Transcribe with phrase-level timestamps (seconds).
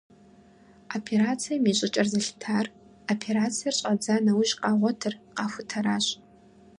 [0.97, 2.65] Операцием и щӏыкӏэр зэлъытар,
[3.13, 6.05] операциер щӏадза нэужь къагъуэтыр, къахутэращ.